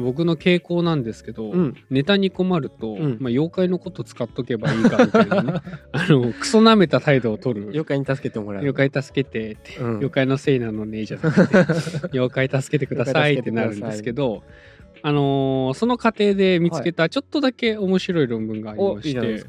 [0.00, 1.76] 僕の傾向なんですけど、うん。
[1.90, 3.18] ネタに困ると、うん。
[3.20, 5.60] まあ、妖怪のこと使っとけばいいかみたいなね。
[5.92, 7.66] あのクソ舐めた態度を取る。
[7.68, 8.62] 妖怪に助けてもらう。
[8.62, 9.86] 妖怪助けてって、うん。
[9.96, 11.56] 妖怪のせいなのねじゃなくて
[12.18, 14.42] 妖怪助けてくださいって なるんですけど
[15.02, 19.42] あのーその過程で見つけたちょっとだけ面白い論文がありまして、じゃない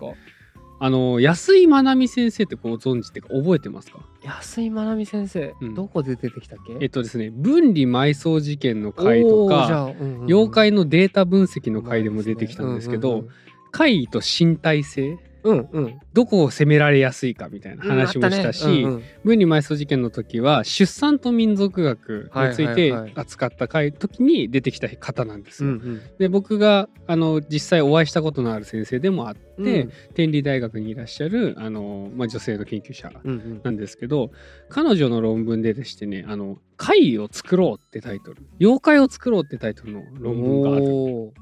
[0.86, 4.00] あの安井まなみ先生ってご存知ってか覚えてますか？
[4.22, 5.76] 安井まなみ先生、うん。
[5.76, 6.76] どこで出てきたっけ？
[6.82, 10.26] えっとですね分離埋葬事件の回とかうんうんうん。
[10.26, 13.24] 妖怪のデータ分析の回でも出てきたんですけど
[13.72, 15.86] 怪異と身体性うんうん。
[15.86, 19.20] うんどこを責められやすいかみたいな話もしたし、うんあったね。
[19.24, 23.14] 分離埋葬事件の時は出産と民族学についてはいはいはい。
[23.16, 25.72] 扱った回時に出てきた方なんですよ。
[25.72, 26.02] うんうん。
[26.20, 29.92] で僕があの実際お会いしたことのある先生でもあって、うん。
[30.14, 33.62] 天理大学にいらっしゃるあの、まあ、女性の研究者うんうん。
[33.64, 34.32] なんですけど
[34.70, 40.86] 彼女の論文ででしてね「あの怪異を作ろう」ってタイトル「妖怪を作ろう」ってタイトルの論文がある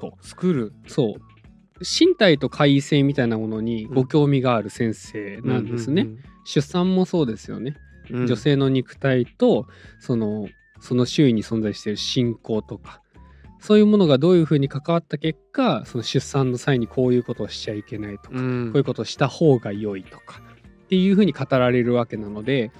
[0.00, 0.72] と作る。
[0.86, 1.31] そう
[1.82, 6.08] 身体と怪異性みたいなものにご興味がある先生なんですね。
[6.44, 7.76] 出産もそうですよね、
[8.10, 8.16] うん。
[8.20, 9.66] うん女性の肉体と
[10.00, 10.48] その
[10.80, 13.00] その周囲に存在している信仰とか
[13.60, 18.66] そういうものがどういうふうに関わった結果その出産の際にこういうことをしちゃいけないとか、うん。
[18.66, 20.42] こういうことをした方が良いとか
[20.84, 22.70] っていうふうに語られるわけなので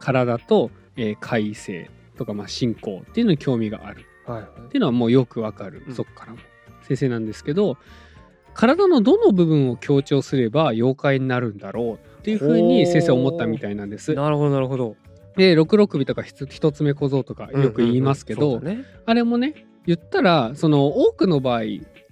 [0.00, 4.04] 体と、えー怪異性とか、まあ、信仰っていうのに興味がある。
[4.26, 4.50] はいはい。
[4.66, 5.94] っていうのはもうよくわかる、うん。
[5.94, 6.38] そこからも。
[6.82, 7.78] 先生なんですけど
[8.54, 14.14] 体のどの部分を強調すれば妖怪になるんだろうっていうふうに先生思ったみたいなんです。
[14.14, 14.96] なるほどなるほど。
[15.36, 18.84] で六六尾とか一つ目小僧とかよく言いますけど、うんうんうんね。
[19.04, 21.62] あれもね言ったらその多くの場合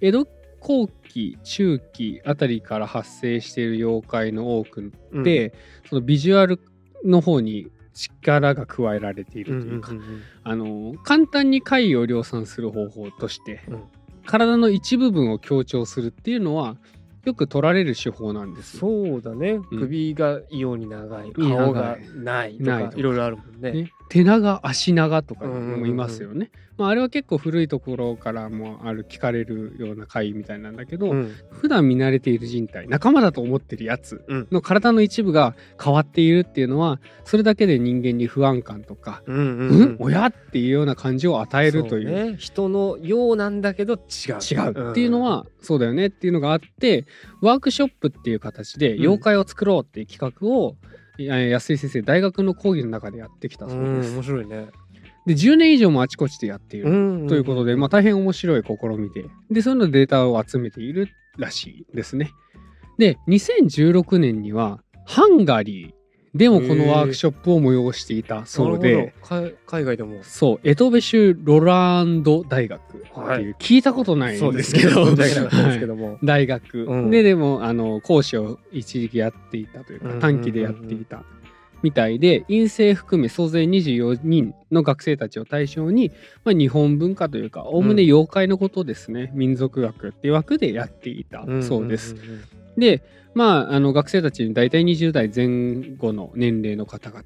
[0.01, 0.27] 江戸
[0.59, 5.23] 後期中期あたりから発生している妖怪の多くうん。
[5.23, 5.53] で、
[5.89, 6.59] そのビジュアル
[7.05, 10.21] の方に力が加えられていうんるというか、うんうん。
[10.43, 13.83] あの簡単に怪異を量産する方法として、うん
[14.25, 16.77] 体の一部分を強調するっていうのは
[17.25, 18.75] よく取られる手法なんです。
[18.75, 18.79] よ。
[18.81, 19.79] そうだね、うん。
[19.79, 21.31] 首が異様に長い。
[21.31, 22.99] 顔がないとないとかか。
[22.99, 23.71] いろいろあるもんね。
[23.71, 25.79] ね、手長足長とかうんうんうんうん。
[25.81, 26.51] もいますよね。
[26.75, 31.31] まあ、あれは結構古いところからもある聞かれるような怪異みたいなんだけど、うん。
[31.51, 34.47] 普段見慣れている人体仲間だと思ってるやつうん。
[34.51, 39.95] の体の一部が変わっているっていうのはそれだけで人間に不安感とか「うんうんうん、うん？
[39.99, 42.31] 親?」っていうような感じを与えるという。
[42.31, 43.99] ね、人のようなんだけど違う。
[44.41, 44.91] 違う。
[44.91, 47.05] っていうのはそうだよねっていうのがあって
[47.41, 48.99] ワークショップっていう形でん。
[49.01, 54.13] 妖怪を作ろうっていう企画を、いや安井先生大学の講義の中でやってきたうそうんです。
[54.13, 54.67] 面白いね
[55.25, 56.89] で10年以上もあちこちでやっている。
[56.89, 62.31] んということで、まあ、大変面白い試みで、で、そういうのデータを集めているらしいですね。
[62.97, 65.91] で、2016年には、ハンガリー
[66.33, 70.23] でもこのワークショップを催していたそうで、海海外でも。
[70.23, 73.53] そう、エトベシュ・ロランド大学っていう、はい。
[73.59, 75.15] 聞いたことないんですけど、
[76.23, 77.11] 大学、うん。
[77.11, 80.21] ででもあの講師を一時期やっていたというかうんうんうんうん。
[80.21, 81.23] 短期でやっていた
[81.83, 86.11] みたいで院生含め総勢24人の学生たちを対象に、
[86.45, 92.15] まあ、日本文化というかおおむね妖怪のことですね、民族学っていう枠でやっていたそうです。
[92.15, 93.03] んんんで
[93.33, 97.23] まああの学生たちに大体20代前後の年齢の方々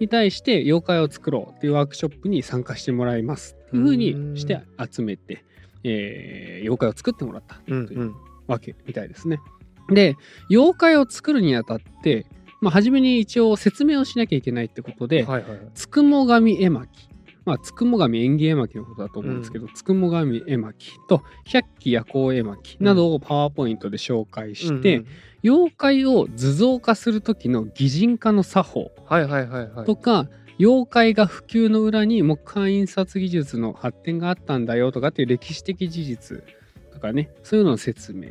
[0.00, 3.56] に対して妖怪を作ろうっていうワークショップに参加してもらいます。
[3.68, 5.44] っていうふうにして集めて、
[5.84, 8.14] えー妖怪を作ってもらったといううんうん。
[8.46, 9.40] わけみたいですね。
[9.90, 10.16] で
[10.50, 12.26] 妖怪を作るにあたって、
[12.60, 15.60] まあ、初めに一応説明をしなきゃいけないってことで、はいはいはい。
[15.74, 17.07] つくも神絵巻
[17.48, 25.02] まあつくも神縁起絵巻のことだと思うんですけど、つくも神絵巻と百鬼夜行絵巻などをパワーポイントで紹介して、うん。
[25.02, 25.06] うん
[25.44, 29.86] 妖怪を図像化する時の擬人化の作法はいはいはいはい。
[29.86, 30.26] とか、
[30.58, 36.42] 妖怪が普及の裏に木版印刷技術の発展があったんだよとかっていう歴史的事実
[36.92, 38.28] とかねそういうのの説明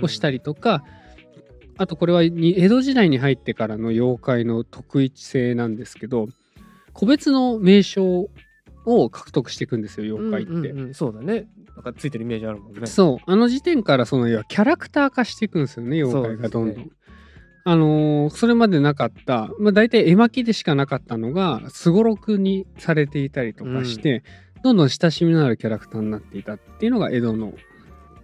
[0.00, 0.82] をしたりりとか、
[1.76, 6.28] あとこれはに江戸時代に入ってからの妖怪の特異性なんですけど
[6.92, 8.30] 個別の名称
[8.88, 10.52] を獲得していくんですよ妖怪って。
[10.52, 10.78] うん。
[10.78, 11.48] うんうんそうだね。
[11.76, 12.86] なんかついてるイメージあるもんね。
[12.86, 13.30] そう。
[13.30, 16.74] あの時点からその要はキャラクター化していくんですよね妖怪がどんどん。
[16.74, 16.98] そうです
[17.64, 24.22] あのーそれまでなかった、まあ、大体絵巻でしかなかったのがすごろくにされていたりとかして、
[24.62, 27.52] どんどん親しみのあるキャラクターになっていたっていうのが江戸の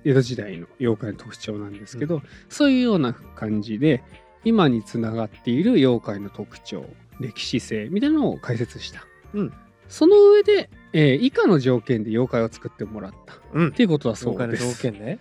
[0.04, 4.02] 江戸時代の妖怪の特徴なんですけど、そういうような感じで
[4.44, 6.86] 今につながっている妖怪の特徴
[7.20, 9.52] 歴史性みたいなのを解説した、うん
[9.94, 13.34] その上で、えー以下の条件で妖怪を作ってもらった。
[13.52, 13.68] うん。
[13.68, 14.82] っていうことだそう妖怪のです。
[14.82, 15.20] 条件ね。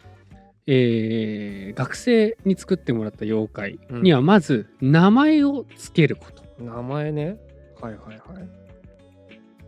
[0.66, 7.38] えー学生に作ってもらった妖怪にはまず名前をつけること、名前ね。
[7.80, 8.20] はいはいはい。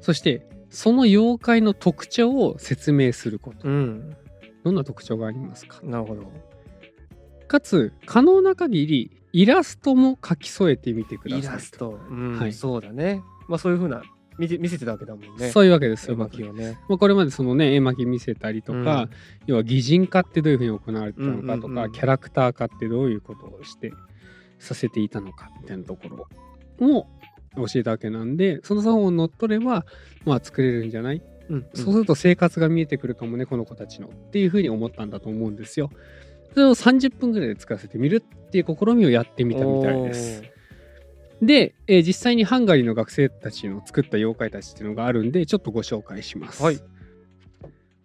[0.01, 3.67] そしてその妖怪の特徴を説明すること。
[3.67, 4.15] うん。
[4.63, 5.81] どんな特徴がありますか？
[5.83, 6.31] なるほど。
[7.47, 11.99] かつ可能な限りイラストも描き添えてみてくださいイラスト。
[12.09, 12.53] うん、はい。
[12.53, 13.21] そうだね。
[13.47, 14.01] まあそういうふうな
[14.37, 15.49] 見て見せてたわけだもんね。
[15.49, 16.77] そういうわけです絵よ、巻をね。
[16.89, 19.09] まあ、これまでそのね絵巻見せたりとか、うん
[19.47, 23.93] 要は擬人化ってどういうふうに行われてたのかとか、うんうんうんキャラクター化ってどういうことをして
[24.59, 26.27] させていたのかみたいなとこ
[26.79, 27.07] ろを
[27.55, 29.85] 教えたわけなんでその作法を乗っ取れば
[30.25, 35.91] まあ作れるんじゃない、うんそうすると生活が見えてくるかもねこの子たちのっていうふうに思ったんだと思うんですよ。
[36.53, 40.54] それを30分ぐらいで作らせてみるっていう試みをやってみたみたいです。
[41.41, 46.63] で、えー実際にハンガリーの学生たちの作った妖怪たちっていうのがあるんでちょっとご紹介します。
[46.63, 46.79] はい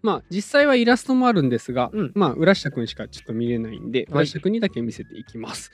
[0.02, 5.70] まあ実際はイラストもあるんですが、うんまあ浦下くんしかちょっと見れないんで、はい浦下くんにだけ見せていきます。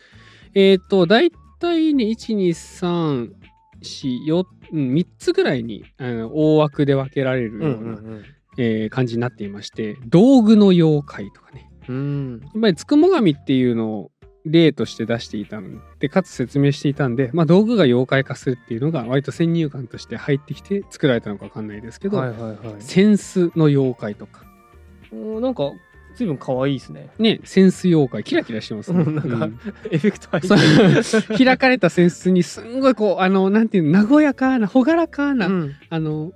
[0.55, 1.31] えっ、と大
[1.61, 3.31] 体ね123
[3.83, 8.25] 4うん3つぐらいにあの大枠で分けられるうんような、うん
[8.59, 11.97] えー感じになっていまして道具の妖怪とかねうん。
[11.97, 12.41] うん。
[12.43, 14.11] やっぱりつくも神っていうのを
[14.47, 22.57] 例として出していたのでかつ説明していたんで、まあ、道具が妖怪化するっていうのが割と先入観として入ってきて作られたのか分かんないですけど、はいはいはい。
[22.77, 24.45] 扇子の妖怪とか
[25.13, 25.73] おーなんか
[26.17, 27.11] 随分可愛いですね。
[27.19, 29.03] ね扇子妖怪キラキラしてますね。
[29.03, 29.61] うんなんかうん
[29.91, 36.33] エフェクト入って 開かれた扇子にすんごいこうあのなんていうの和やかな朗らかな、うんあの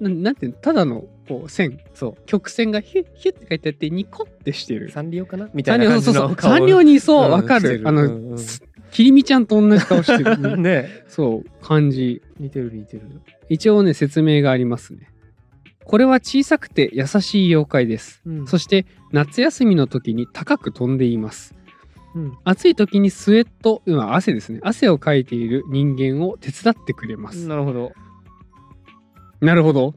[0.00, 4.80] ななんていうのただのこう線そ曲線がヒュッヒュッって書いてあってニコってしてう。
[4.80, 4.90] る。
[4.90, 5.48] サンリオかな？
[5.54, 7.82] みたいな感じそうそうの顔サンリオにそうわ、かる。
[7.84, 12.20] あの、うんうんすきりみちゃんと同じ顔してる、ねそう感じ。
[12.38, 13.02] 似てる似てる。
[13.48, 15.08] 一応ね説明がありますね。
[15.84, 18.20] これは小さくて優しい妖怪です。
[18.26, 21.54] うんそして夏休みの時に高く飛んでいます。
[22.14, 24.60] うん暑い時にスウェット、今汗ですね。
[24.62, 27.46] 汗をかいている人間を手伝ってくれます。
[27.46, 27.92] なるほど。
[29.42, 29.94] なるほど。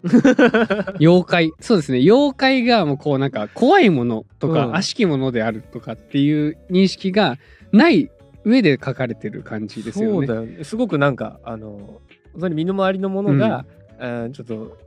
[0.99, 1.53] 妖怪。
[1.59, 1.99] そうですね。
[1.99, 7.37] 妖怪がもうこうなんか怖いものとか、うん悪しきものであるとかっていう認識が
[7.71, 8.09] ない
[8.43, 10.27] 上で書かれてる感じですよね。
[10.27, 10.63] そうだよね。
[10.63, 12.01] すごくなんか、あの、
[12.33, 13.65] 本当に身の回りのものが、
[13.99, 14.77] あーちょっと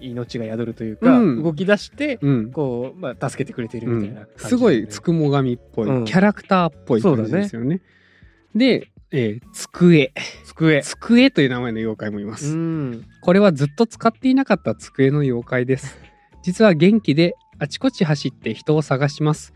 [0.00, 2.50] 命が宿るというか、うん動き出して、うん。
[2.50, 7.80] こう、まあ、助けてくれているうみたいなね、んすごいつくも神っぽい、うんキャラクターっぽい感じですよね。
[8.54, 10.12] で、えー机。
[10.44, 10.82] 机。
[10.82, 12.54] 机という名前の妖怪もいまうす。
[12.54, 13.04] ん。
[13.22, 15.98] これはずっと使っていなかった机の妖怪です。
[16.42, 19.54] 実は元気であちこち走って人を探します。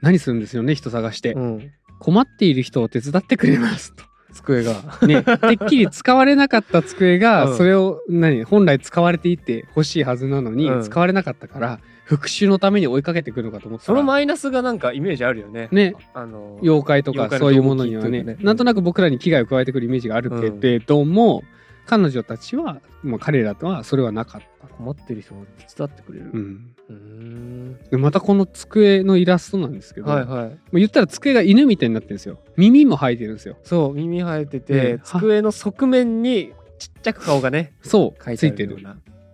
[0.00, 1.32] 何するんですよね、人探して。
[1.32, 1.70] うん。
[2.00, 4.04] 困っている人を手伝ってくれますと。
[4.34, 4.74] 机が。
[5.06, 5.32] ね、て
[5.64, 15.68] っきり使われなかった机が、うんそれを何本来使われていて欲しいはずなのに、うん使われなかったから復讐のために追いかけてくるのかと思ったらそのマイナスがなんかイメージあるよね。
[15.72, 21.42] ねあの、妖怪とかそういうものにはねねなんとなく僕らに危害を加えてくるイメージがあるけれども、
[21.86, 24.54] 彼女たちは、まあ、彼らとはそれはなかった。
[24.74, 26.30] 困ってる人を手伝ってくれる。
[26.32, 27.78] うん、うーん。
[27.90, 30.58] でまたこの机のイラストなんですけど、はいはい。
[30.72, 38.84] 言ったら机が犬みたいになってるんですよ耳も生えてるんですよそう、耳生えてて、ね机の側面にちっちゃく顔がね、そうついてる。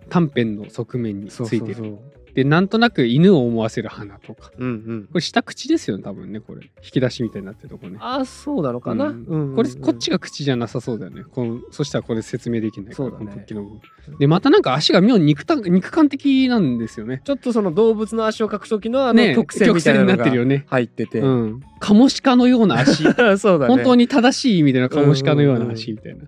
[0.08, 1.98] 短編の側面につそういてるそうそう。
[2.34, 4.50] でなんとなく犬を思わせる花とか。
[4.58, 5.04] うんうん。
[5.04, 6.62] これ下口ですよね多分ねこれ。
[6.82, 7.98] 引き出しみたいになってるとこね。
[8.00, 9.06] あ、そうなのかな？
[9.06, 9.24] うん。
[9.24, 11.24] うんうんこれこっちが口じゃなさそうだよね。
[11.24, 13.26] このそしたらこれ説明できないからそうだね。
[13.26, 13.62] この突起の。
[13.62, 13.80] 部分
[14.18, 17.20] でまたなんか足が妙に肉た肉感的なんですよね。
[17.24, 20.64] ちょっとその動物の足を描く時のあのね曲線みたいなの曲線になってるよがね。
[20.68, 21.20] 入ってて。
[21.20, 21.60] うん。
[21.78, 23.02] カモシカのような足。
[23.38, 23.74] そうだね。
[23.74, 26.24] 本当に正しい意味でのカモシカのような足みたいな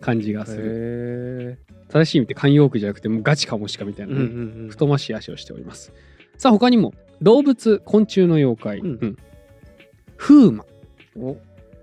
[0.00, 1.58] 感じがする。
[1.65, 1.65] へ
[2.00, 4.68] 正しい意味って慣用句じゃなくてもうガチカモシカみたいーなね、うんうんうん。
[4.70, 5.92] 太ましい足をしております。
[6.36, 8.98] さあ他にも動物昆虫の妖怪、うん。
[9.00, 9.16] うん。
[10.16, 10.64] 風魔。
[11.18, 11.36] お。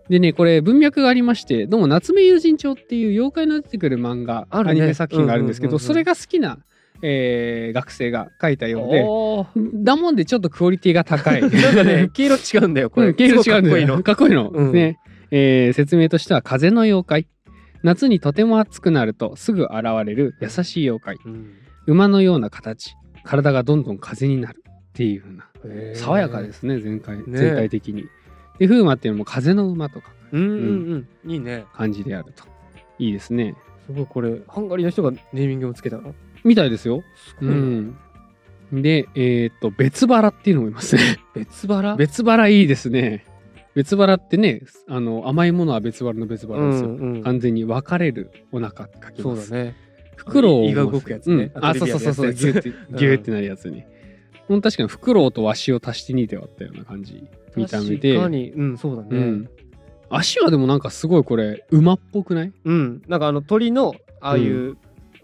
[0.10, 4.72] でねこれ文脈がありましてどうも夏目友人帳っていう妖怪の出てくる漫画、あるね。
[4.72, 5.88] アニメ作品があるんですけど、うんうんうんうん。
[5.88, 6.60] それが好きな、
[7.01, 11.41] えー学生が書いたようでだもんでちょっとクオリティが高い。
[11.41, 13.08] なんかね、 黄色違うんだよ、これ。
[13.08, 13.62] うん、毛色違うんだよ。
[13.63, 14.03] かっこいいの。
[14.03, 15.00] かっこいいの、うんね、
[15.32, 17.27] えー説明としては風の妖怪
[17.84, 21.18] 夏にとても暑くなるとすぐ現れる優しい妖怪。
[21.25, 21.54] うん。
[21.86, 22.96] 馬のような形。
[23.24, 25.50] 体がどんどん風になるっていう風な。
[25.66, 26.00] へー。
[26.00, 27.24] 爽やかですね全体ね。
[27.28, 28.06] 全体的に。
[28.60, 30.12] で風馬っていうのも風の馬とか。
[30.32, 31.32] うんうんうん。
[31.32, 31.66] いいね。
[31.74, 32.46] 感じであると。
[33.00, 33.56] いいですね。
[33.86, 36.16] すごいこれ、ハンガリーの人がネーミングをつけたの？
[36.44, 37.04] みたいですよ。
[37.16, 37.50] すごい。
[37.50, 37.58] なう
[38.78, 41.18] ん、でえっ、と別腹っていうのもいますね。
[41.36, 41.96] 別腹？
[41.96, 43.25] 別腹いいですね
[43.75, 47.24] 別腹ってねあの甘いものは別腹の別腹ですよ、うんうん。
[47.24, 49.48] 完全に分かれるお腹って書きます。
[49.48, 49.75] そうだね。
[50.15, 51.51] フクロウ胃が動くやつね。
[51.56, 52.34] うん、あそうそうそうそう。
[52.34, 53.84] ギュッてギュッてなるやつに、
[54.48, 57.27] うん、確かにフクロウとワシを足して2で割ったような感じ。
[57.56, 58.13] 見た目で。
[58.13, 59.10] 確かに、うん、そうだね。
[59.10, 59.50] うん、
[60.10, 62.53] 足はでもなんかすごいこれ馬っぽくない？
[62.63, 63.01] うん。
[63.08, 64.77] なんかあの鳥の、ああいう、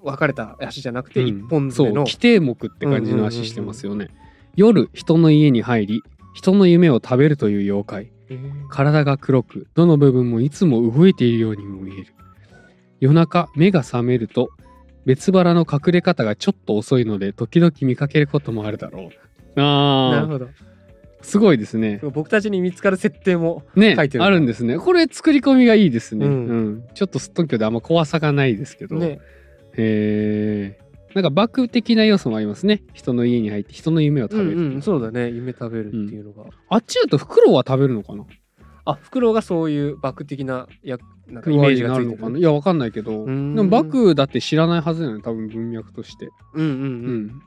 [0.03, 1.27] 分かれた足じゃなくてうん。
[1.27, 1.91] 一本そう。
[1.93, 4.09] 規定目って感じの足してますよね、
[4.55, 6.01] 夜人の家に入り
[6.33, 8.03] 人の夢を食べるという妖怪。
[8.03, 8.18] えー
[8.69, 12.13] 体が黒くどの部分もいつも動いているようにも見える。
[12.99, 14.49] 夜中目が覚めると
[15.05, 19.09] 別腹の隠れ方がちょっと遅いので時々見かけることもあるだろう。
[19.55, 20.11] あー。
[20.11, 20.49] なるほど。
[21.21, 21.99] すごいですね。
[22.13, 24.77] 僕たちに見つかる設定もね書いてるあるんですね。
[24.77, 26.69] これ作り込みがいいですね、ううん。
[26.77, 29.19] んちょっとすっとんきょであんま怖さがないですけど、ね。
[29.75, 32.83] へえなんかバク的な要素もありますね。
[32.93, 34.77] 人の家に入って人の夢をうん食べる、う。
[34.77, 35.29] んそうだね。
[35.31, 38.25] 夢食べるっていうのが、あっちだとフクロウは食べるのかな？
[38.85, 40.97] あフクロウがそういうバク的なや
[41.27, 42.11] なんかイイメージがついてる。
[42.11, 42.37] るのかな？
[42.37, 43.11] いやわかんないけど。
[43.11, 43.55] でーん。
[43.55, 46.29] もバクだって知らないはずだよね多分文脈として。
[46.53, 47.25] うんうんううん。
[47.27, 47.41] ん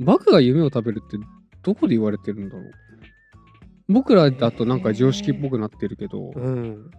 [0.00, 1.16] バクが夢を食べるって
[1.62, 2.72] どこで言われてるんだろう？
[3.88, 6.90] 僕らだとなんか常識っぽくなってるけど、うん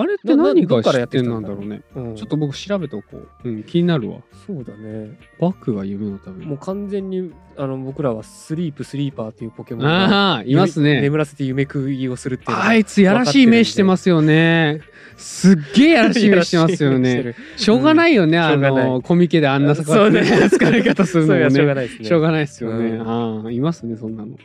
[0.00, 2.10] あれって何がどっからやって知ってんきたんだろうなんだろうね。
[2.10, 2.16] うん。
[2.16, 4.18] ちょっと僕調べておこう、うん、気になるわ。
[4.46, 5.18] そうだね。
[5.38, 11.00] バクが夢を食べるもう完全にあの僕らはスリープスリーパーっていうポケモンがああいますね。
[11.00, 14.80] 眠らせて夢食いをするっていうあいつやらしい目してますよね。
[15.16, 17.34] すっげえやらしい目してますよね。
[17.56, 18.72] しょうがないよね、うがない。
[18.72, 20.20] のコミケであんなそうね。
[20.20, 22.08] 疲れ方するのもそういやしょうがねないですね。
[22.08, 23.08] しょうがないですよね、うん。
[23.08, 24.36] ああいますねそんなの。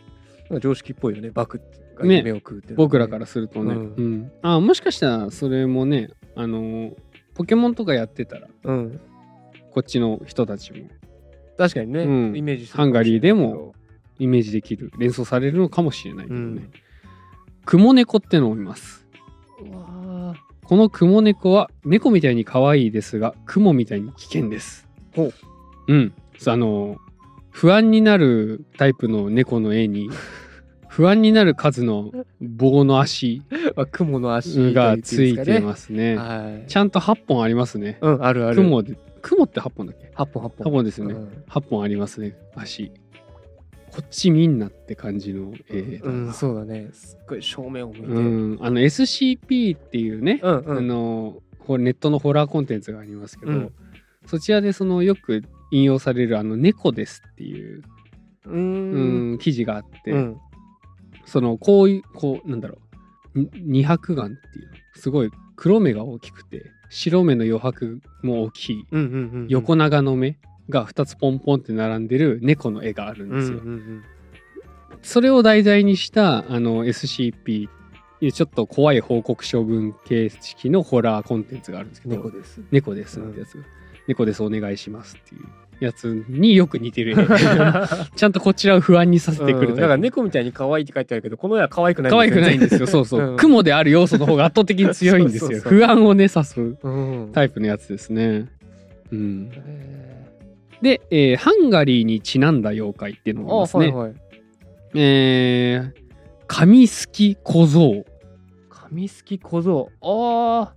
[0.59, 1.61] 常識っぽいよねバク
[1.95, 2.75] がね夢を食うってね。
[2.75, 4.13] 僕らからするとね、ううん。
[4.21, 6.91] んあもしかしたらそれもねあの
[7.33, 8.99] ポケモンとかやってたらうん。
[9.71, 10.87] こっちの人たちも。
[11.57, 12.37] 確かにね、うん。
[12.37, 13.73] イメージハンガリーでも
[14.19, 16.71] イメージできる連想されるのかもしれないけどね、うん。
[17.65, 19.05] クモネコってのをいます。
[20.63, 24.87] このクモネコは猫みたいに可愛いですがクモみたいに危険です。
[25.13, 25.33] ほう。
[25.87, 26.13] うん。
[26.47, 26.97] あの
[27.51, 30.09] 不安になるタイプの猫の絵に
[30.95, 32.09] 不安になる数の
[32.39, 33.41] 棒の足
[33.75, 36.15] あ雲の足がついてすますね。
[36.15, 36.69] はい。
[36.69, 37.97] ちゃんと8本ありますね。
[37.99, 38.55] うんあるある。
[38.55, 40.67] 雲で雲って8本だっけ？8本8本。
[40.67, 41.15] 8本ですよね。
[41.15, 41.27] うん。
[41.49, 42.37] 8本ありますね。
[42.55, 42.93] 足。
[43.91, 46.87] こっちみんなって感じの絵だうん、なそうだね。
[46.93, 48.07] すっごい正面を向いて。
[48.07, 48.55] ううん。
[48.55, 53.71] んあの SCP っていうね、うんあのほネットのホラーコンテンツがありますけど、うん。
[54.27, 57.81] そちらでそのよく引用されるあの猫ですっていう、
[58.45, 59.33] ううん。
[59.33, 60.37] ん記事があって、うん
[61.25, 62.77] そのこういうこうなんだろ
[63.35, 63.39] う。
[63.39, 68.85] に二白眼っていうすごい黒目が大きくて白目の余白も大きい。
[68.91, 70.37] うんうんうん横長の目
[70.69, 73.59] が2つポンポンって並んでる猫の絵があるんですよ。
[73.59, 74.03] うんうん
[75.01, 77.69] それを題材にしたあの SCP
[78.33, 82.61] ちょっと怖い報告書文形式のホラーコンテンツがあるんですけどうん猫です。
[82.71, 83.63] 猫ですってやつ、
[84.07, 85.41] 猫ですお願いしますっていう
[85.79, 87.15] やつによく似てる絵
[88.15, 89.75] ちゃんとこちらを不安にさせてくるうん。
[89.75, 92.49] だから猫みたいに可愛いって書いてあるけどこの絵は可愛くない可愛くな。
[92.51, 93.37] いんですよそうそう、うん。
[93.37, 95.59] 雲である要素の方が圧倒的に強いんですよ。
[95.61, 97.29] 不安をね指すうん。
[97.33, 98.49] タイプのやつですね。
[99.11, 99.49] うん。
[99.51, 100.15] へ
[100.81, 104.15] で、えーハンガリーにちなんだ妖怪っていうのーがいますね、あはいはい。
[104.95, 105.91] えー、
[106.47, 108.05] 紙すき小僧。
[108.69, 109.89] 紙すき小僧。
[110.01, 110.73] ああ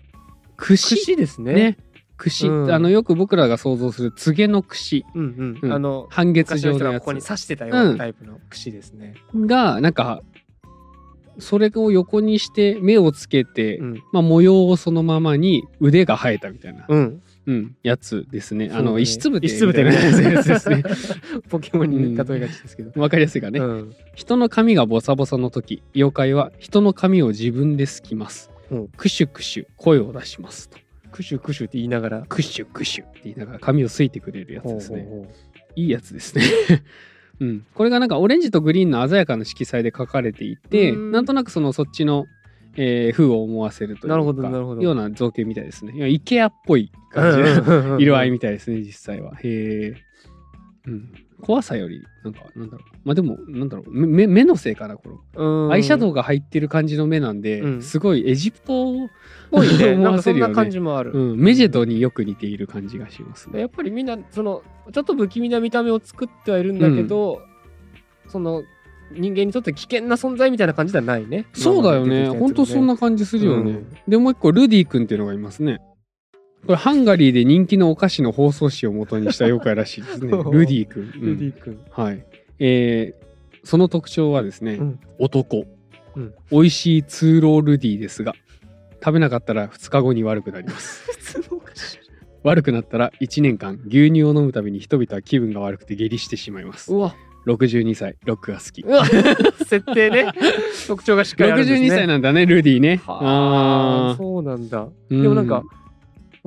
[0.57, 0.97] 串。
[0.97, 1.53] 串ですね。
[1.55, 1.77] ね
[2.19, 2.71] 串、うん。
[2.71, 5.71] あのよく僕らが想像するつげの串うんううん。
[5.71, 6.93] んあの半月状のやつ。
[6.93, 9.15] がここに刺してたようなタイプの串ですね。
[9.35, 10.23] がなんか
[11.39, 14.03] それを横にして目をつけて、うん。
[14.13, 17.23] まあ、模様をそのままに腕が生えたみたいな、うん。
[17.47, 18.71] うん、やつですね。
[18.75, 20.83] あのね石つぶて石つぶてみたいなやつですね。
[21.49, 23.01] ポケモンに例えがちですけど。
[23.01, 23.93] わかりやすいかね、うん。
[24.15, 28.51] 人の髪がボサボサの時妖怪は人の髪を自分ですきます。
[28.71, 28.89] うん。
[28.97, 30.77] クシュクシュ声を出しますと。
[31.19, 35.03] クシュクシュって言いながらクシュクシュって言いながら髪をすいてくれるやつですね。
[35.03, 35.31] ほうほうほ
[35.75, 36.45] いいやつですね。
[37.41, 42.27] うん、これがなんかオレンジとグリーンの鮮やかな色彩で描かれていてうんなんとなくそのそっちの、
[42.77, 45.93] えー風を思わせるというかなるほどなるほどような造形みたいですね。
[45.97, 49.35] いや IKEA っぽい感じう色合いみたいですね実際は。
[49.35, 49.95] へえ。
[50.89, 51.13] うん。
[51.41, 52.97] 怖さよりなんかなんだろう。
[53.05, 53.91] まあでもなんだろう。
[53.93, 55.67] 目目のせいかなこの。
[55.67, 55.73] うん。
[55.73, 57.83] アイシャドウが入ってる感じの目なんで、うん。
[57.83, 59.09] すごいエジプトっ
[59.51, 59.93] ぽいね。
[59.93, 63.51] 思なんかそんなわせるよね感じもある、うん、メジェドによく似ている感じがします。
[63.51, 63.61] ね。
[63.61, 67.41] やっぱりみんなそのちょっと不気味な見た目を作ってはいるんだけど、
[68.27, 68.65] その
[69.13, 71.47] 人間にとって危険な存在みたいな感じではないね。
[71.53, 72.07] そうだよね。
[72.07, 73.71] 今まで出てきたやつも本当そんな感じするよね。
[73.71, 73.97] うん。
[74.07, 75.81] で、もう一個、ルディ君っていうのがいますね。
[76.67, 80.31] これ、ハンガリーで人気のお菓子の包装紙を元にした妖怪らしいですね。
[80.51, 81.03] ルディ君。
[81.03, 82.25] うんルディ君、はい。
[82.59, 83.29] えー
[83.65, 85.01] その特徴はですね、うん。
[85.19, 85.67] 男、
[86.17, 86.35] うん。
[86.51, 88.35] 美味しい通路ルディですが、
[89.05, 91.05] 食べなかったら2日後に悪くなります。
[91.13, 91.99] 普通のお菓子。
[92.45, 96.93] 悪くなったら1年間牛乳を飲むたびに人々は気分が悪くて下痢してしまいます。
[96.95, 97.15] うわ。
[97.47, 98.83] 62歳、ロックが好き。
[99.65, 100.33] 設定ね。
[100.87, 101.89] 特徴がしっかりあるんですね。
[101.89, 103.01] 62歳なんだね、ルディね。
[103.07, 104.11] はあ。
[104.13, 104.89] あそうなんだ。
[105.11, 105.63] ーでもなんか、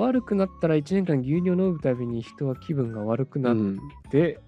[0.01, 3.79] 悪くなったら1年間牛乳を飲むたびに人は気分が悪くなっうん、
[4.09, 4.39] て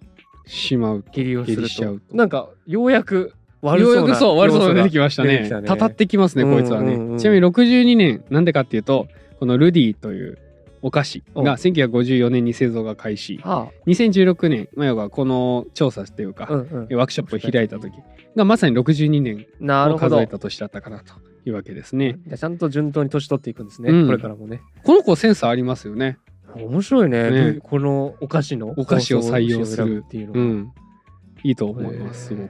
[0.46, 2.16] しまう下痢をする下痢しちゃうと。
[2.16, 5.32] なんかようやく悪ようやそうなくそう悪そうなの出てきましたね。
[5.32, 5.68] 出てきたね。
[5.68, 7.12] たたってきますねこいつはね、うんうん。
[7.14, 9.08] うんちなみに62年なんでかっていうと
[9.40, 10.38] このルディという
[10.82, 13.38] お菓子が1954年に製造が開始。
[13.38, 17.94] は2016年まあ要はこの調査っていうか、あ、うんうん、ワークショップを開いた時
[18.36, 20.18] がまさに62年をなるほど。
[20.18, 21.14] 数えた年だったかなと
[21.46, 22.20] いうわけですね。
[22.36, 24.06] ちゃんと順当に年取っていくんですね、うん。
[24.06, 24.62] これからもね。
[24.84, 26.18] この子センスありますよね。
[26.56, 27.32] 面白いね。
[27.32, 27.60] ね。
[27.62, 30.04] このお菓子のお菓子を採用する。
[30.06, 30.40] っていうのが。
[30.40, 30.74] うん。
[31.44, 32.50] いいと思いますすへー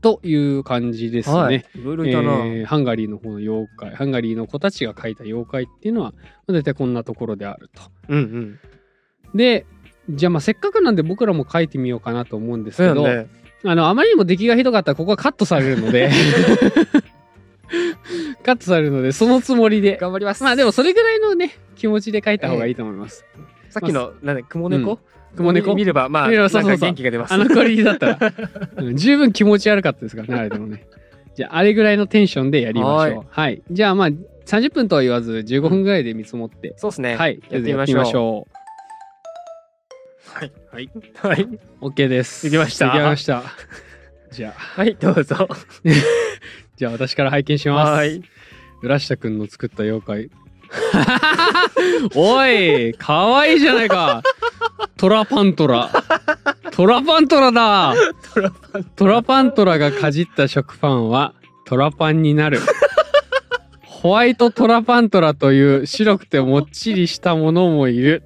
[0.00, 1.64] という感じですね、はい。
[1.74, 6.14] いろいろいたな、えーハンガリーの方の妖怪ハンガリーの子たちが描いた妖怪っていうのは
[6.48, 7.82] 大体こんなところであると。
[8.08, 8.58] うんうん。
[9.36, 9.66] で
[10.08, 13.26] じゃあまあせっかくなんで僕らも描いてみようかなと思うんですけど、ね。
[13.62, 16.10] あのあまりにも出来がひどかったらここはカットされるので
[18.42, 23.24] カットされるのでそのつもりで頑張りますまあでもそれぐらいのね気持ちで描いた方がいいと思います。
[23.70, 24.98] さっきのなんで雲猫、
[25.36, 28.32] 雲猫見ればまあそうそうそう元気が出ますあのクオリティだったら、
[28.76, 30.84] うん十分気持ち悪かったですからね、あれでもね。
[31.34, 33.26] じゃあ、あれぐらいのテンションでやりましょう。
[33.30, 33.62] はい。
[33.70, 37.40] じゃあ、まあ、30分とは言わず、15分ぐらいで見積もって、そうですねはい。
[37.48, 38.60] やってみましょうょう。
[40.38, 40.90] はいはい。
[41.16, 41.48] はい
[41.80, 42.44] OK です。
[42.44, 43.44] できましたできました。
[44.32, 45.48] じゃあ、はいどうぞ
[46.80, 47.92] じゃあ私から拝見します。
[47.92, 48.22] はい
[48.80, 50.30] 浦下くんの作った妖怪。
[52.16, 54.22] おい、かわいいじゃないか。
[54.96, 55.90] トラパントラ。
[56.70, 57.94] トラパントラだ。
[58.32, 61.34] トラパントラパントラがかじった食パンは
[61.66, 62.60] トラパンになる。
[63.82, 68.22] ホワイトトラパントラという白くてもっちりしたものもいる。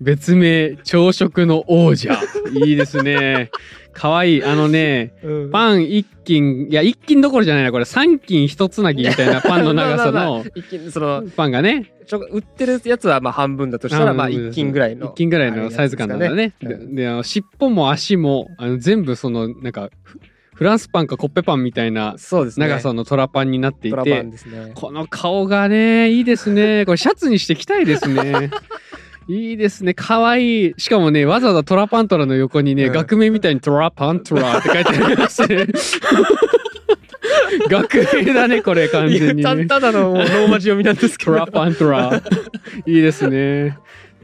[0.00, 2.18] 別名朝食の王者。
[2.64, 3.50] いいですね。
[3.92, 4.38] かわい。
[4.38, 4.44] い。
[4.44, 5.50] あのね、 うん。
[5.50, 7.72] パン一斤、いや一斤どころじゃないな。
[7.72, 7.84] これ。
[7.84, 10.44] 三斤一つなぎみたいな パンの長さの
[10.90, 16.54] そのパンがね、ちょ売ってるやつはまあ半分だとしたらまあ一斤ぐらいの一斤ぐらいのサイズ感なんだね。
[16.60, 20.20] ででであの尻尾も足もあの全部そのなんかフ
[20.54, 24.72] フランスパンかコッペパンみたいな長さのトラパンになっていて、ンですね。
[24.74, 26.84] この顔がねいいですね。
[26.84, 28.50] これシャツにして着たいですね
[29.30, 29.94] いいですね。
[29.94, 30.70] かわい。
[30.70, 32.92] いしかもねわざわざトラパントラの横にね、うん。
[32.92, 35.66] 学名みたいにトラパントラって書いてありますね。
[37.70, 41.32] 学名だねこれ完全に、ね、たただのローマ字読みなんですけど。
[41.32, 42.20] トラパントラ。
[42.86, 43.78] いいですね。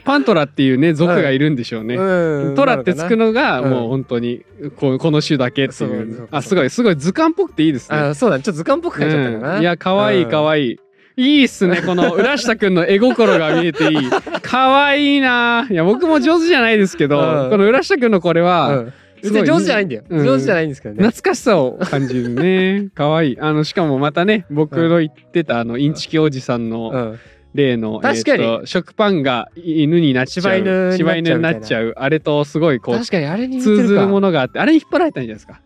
[0.04, 2.54] パントラっていうね族がいるんでしょうね、うん。
[2.56, 3.70] トラってつくのがうん。
[3.70, 4.44] もう本当に
[4.76, 7.96] こうこの種だけっていそうあすごいすごい図鑑っぽくていいですね。
[7.96, 8.42] あそうだね。
[8.42, 9.62] ちょっと図鑑っぽく書いちゃったかな、うん。
[9.62, 10.30] いや、かわいいうん。
[10.30, 10.78] かわい
[11.16, 11.22] い。
[11.38, 11.82] いいっすね。
[11.82, 14.10] この浦下くんの絵心が見えていい。
[14.42, 15.66] かわいいな。
[15.70, 22.88] いや、僕も上手じゃないですけど、うんこの浦下くんのこれは、うん別に上手じゃないんだよ、うん上手じゃないんですけどね懐かしさを感じるね。
[22.94, 23.38] かわいい。
[23.40, 27.18] あの、しかもまたね、僕の言ってた、あの、インチキおじさんのうん
[27.54, 30.42] 例の、確かにえーと食パンが犬になっちゃう。
[30.42, 31.94] 柴犬になっちゃう柴犬になっちゃう。
[31.96, 35.60] あれとすごいこう、確かにあれに似て通ずるるかものがあって、あれに引っ張られたんじゃないですか。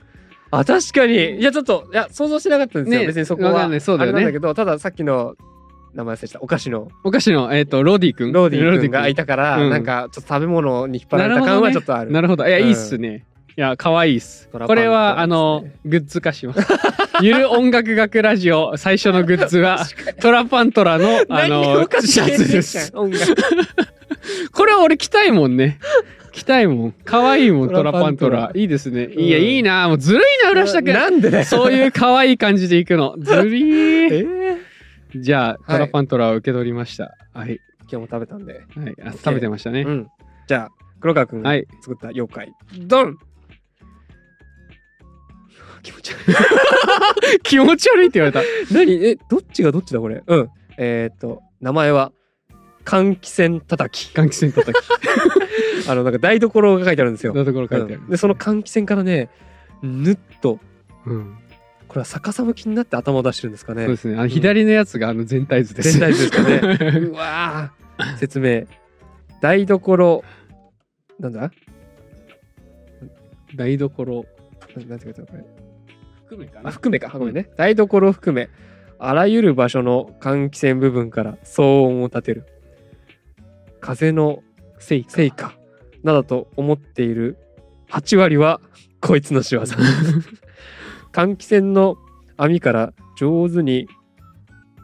[0.50, 1.40] あ確かに。
[1.40, 3.80] いやちょっといや想像してなかったんですよ、ね別にそこはんない。
[3.80, 4.24] そうだよね。
[4.24, 5.36] だけどたださっきの
[5.94, 6.40] 名前忘れした。
[6.40, 6.88] お菓子の。
[7.04, 8.32] お菓子の、えっ、と、ローディ君。
[8.32, 9.70] ローディ君がいたたから、うん。
[9.70, 12.12] なんかちょっと食べ物に引っ張られた感はちょっとある。
[12.12, 12.46] なるほど。
[12.46, 12.66] いや、うん。
[12.66, 13.26] いいっすね。
[13.56, 14.48] いや、可愛いっす。
[14.52, 16.66] これは、あのグッズ化します。
[17.20, 19.84] ゆる音楽学ラジオ、最初のグッズは、
[20.20, 22.92] トラパントラの、あ何のシャツです。
[22.94, 23.34] 音楽。
[24.52, 25.78] これ俺着たいもんね。
[26.32, 26.94] 着たいもん。
[27.04, 28.50] 可愛いもん、トトラパントラ。
[28.54, 29.04] いいですね。
[29.04, 29.88] うんいや、いいな。
[29.88, 30.94] もうずるいな、浦下くん。
[30.94, 33.16] なんでだよそういう可愛い感じでいくの。
[33.18, 33.62] ずるい。
[34.12, 34.20] え？
[34.22, 34.56] ー
[35.16, 37.16] じゃあ、はいトラパントラを受け取りました。
[37.34, 37.58] はい。
[37.82, 38.94] 今日も食べたんで、はい。
[39.04, 39.82] あ食べてましたね。
[39.82, 40.06] うん
[40.46, 41.66] じゃあ黒川くんがはい。
[41.82, 42.52] 作った妖怪、
[42.86, 43.16] ドン
[45.82, 46.18] 気持ち悪
[47.34, 48.42] い気持ち悪いって言われた。
[48.74, 48.92] 何？
[49.04, 50.22] えどっちがどっちだこれ？
[50.26, 52.12] うんえっ、と名前は？
[52.84, 54.14] 換気扇叩き。
[54.14, 54.84] 換気扇叩き。
[55.88, 58.10] あのなんか台所が書いてあるんですよ、のところ書いてあるうん。
[58.10, 59.28] でその換気扇からね
[59.82, 60.58] ぬっと
[61.06, 61.36] うん。
[61.88, 63.82] これは逆さ向きになって頭を出してるんですかね。
[63.84, 64.14] そうですね。
[64.14, 65.98] あの左のやつがあの全体図です。
[65.98, 66.98] 全体図ですかね。
[67.10, 68.16] うわー。
[68.18, 68.64] 説明。
[69.40, 70.22] 台所
[71.18, 71.50] なんだ？
[73.56, 74.26] 台所。
[74.76, 75.44] ななんて書いてあるこれ。
[75.44, 75.44] あ
[76.28, 76.70] 含めかな？
[76.70, 77.10] 含めか。
[77.18, 77.50] ごめんね。
[77.56, 78.48] 台所を含め。
[79.00, 82.44] あらゆる場所の換気扇部分から騒音を立てる
[83.80, 84.42] 風の
[84.78, 85.54] せいせいか。
[86.02, 87.36] などと思っている
[87.90, 88.60] 8割は
[89.00, 89.62] こいつの仕業。
[91.12, 91.96] 換気扇の
[92.36, 93.88] 網から上手に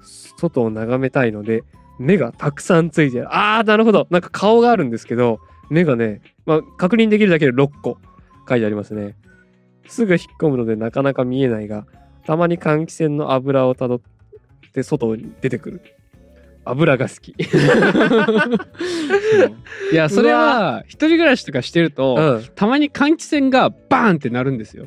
[0.02, 1.62] 外を眺めたいので
[1.98, 3.26] 目がたくさんついてる。
[3.30, 4.06] あーなるほど。
[4.10, 7.98] なんか顔があるんですけど目がね、まあ、確認できるだけで6個
[8.48, 9.16] 書いてありますね。
[9.86, 11.86] すぐ引っ込むのでなかなか見えないが
[12.26, 14.00] たまに換気扇の油をたどっ
[14.72, 15.82] て外に出てくる
[16.66, 17.30] 油が好き。
[19.92, 22.44] いやそれは一人暮らしとかしてると、うん。
[22.54, 24.86] たまに換気扇がバーンってなるんですよ。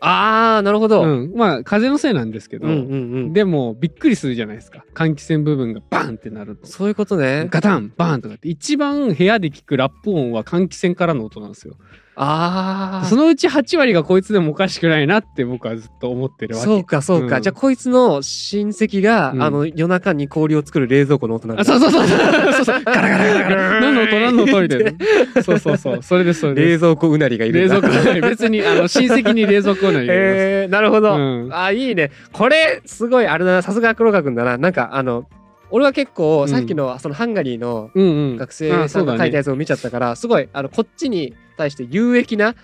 [0.00, 1.02] ああ、なるほど。
[1.02, 3.32] ううんん、まあ風のせいなんですけど、うんうん。
[3.32, 6.66] でもびっくりするじゃないですか換気扇部分がバーンってなると。
[6.66, 7.48] そういうことね。
[7.50, 11.76] ガタンバーンとかって一番部屋で聞くラップ音は換気扇からの音なんですよ。
[12.16, 13.06] ああ。
[13.06, 16.66] そのうち8割がこいつでもおかしくないなって僕はずっと思ってるわけ。
[16.66, 17.42] そうかそうか、うん。
[17.42, 19.42] じゃあこいつの親戚が、うん。
[19.42, 21.62] あの夜中に氷を作る冷蔵庫の音なんだ。
[21.62, 22.82] あそうそうそうそうそう。
[22.84, 23.80] ガラガラガラガラ。
[23.80, 24.92] 何の音何の音みたいな。
[25.42, 26.02] そうそうそう。
[26.02, 26.68] それですそれです。
[26.68, 31.48] 冷蔵庫うなりがいる冷蔵庫ない別にあの親戚に冷蔵庫ないえー、なるほど、うん。
[31.52, 32.10] あいいね。
[32.32, 33.62] これすごいあれだな。
[33.62, 34.56] さすが黒川君だな。
[34.56, 35.26] なんかあの
[35.70, 36.48] 俺は結構うん。
[36.48, 37.90] さっきのそのハンガリーの。
[38.38, 42.54] 学生さんが書いたやつを見ちゃったから、すごいあのこっちに対して有益な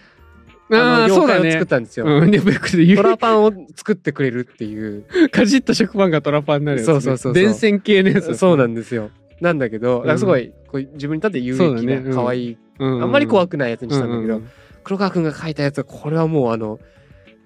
[0.72, 1.66] あのああそうだね妖怪を作っ。
[1.66, 2.06] たんですよ。
[2.06, 6.92] うん、で僕でトラパンを作ってくれるっていうかじった食パンがトラパンになるやつ、ね。
[6.92, 8.36] そうそうそう電線系のやつ。
[8.36, 9.10] そうなんですよ。
[9.40, 13.02] なんだけど、んなんかすごいこう自分にとって有益そうだねうんな可愛い、うん。
[13.02, 14.48] あんまり怖くないやつにしたんだけど、うう
[14.84, 16.78] 黒川君が書いたやつはこれはもうあの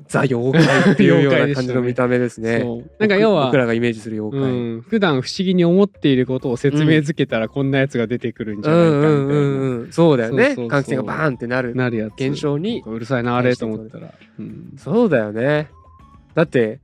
[0.08, 2.60] ザ妖怪っていうような感じの見た目ですね。
[2.62, 2.90] そう。
[2.98, 4.50] なんか要は僕らがイメージする妖怪。
[4.50, 9.92] うん、普段不思議に思っていることを説明づけたらこんなやつが出てくるんじゃないかみたいな、うんうんうんうん。
[9.92, 10.54] そうだよね。
[10.56, 11.74] 換気扇がバーンってなる。
[11.74, 12.14] なるやつ。
[12.14, 15.68] 現象にうるさいなあれと思ったら、うん、そうだよね。
[16.34, 16.80] だって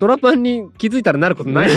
[0.00, 1.70] トラパンに気づいたらなることない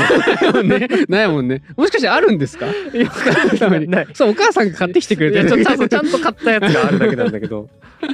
[0.54, 0.68] もん。
[0.70, 1.62] ね、ないもんね。
[1.76, 2.66] もしかしてあるんですか？
[4.16, 5.50] そうお母さんが買ってきてくれいて
[5.90, 7.70] ちゃんと買ったやつがあるだけなんだけど。